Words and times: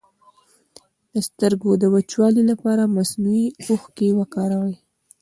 د 1.13 1.15
سترګو 1.27 1.71
د 1.77 1.83
وچوالي 1.95 2.43
لپاره 2.51 2.91
مصنوعي 2.97 3.47
اوښکې 3.67 4.09
وکاروئ 4.19 4.75